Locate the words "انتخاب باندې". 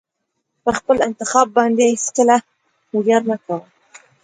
1.07-1.83